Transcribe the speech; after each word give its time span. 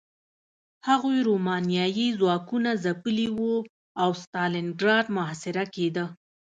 هغوی 0.87 1.17
رومانیايي 1.29 2.07
ځواکونه 2.19 2.69
ځپلي 2.83 3.27
وو 3.37 3.55
او 4.01 4.09
ستالینګراډ 4.21 5.05
محاصره 5.17 5.63
کېده 5.75 6.05